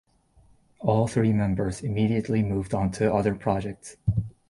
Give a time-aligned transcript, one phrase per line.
[0.79, 3.97] All three members immediately moved on to other projects.